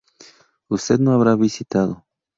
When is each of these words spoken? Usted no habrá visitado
Usted 0.71 0.97
no 0.99 1.11
habrá 1.13 1.35
visitado 1.35 2.03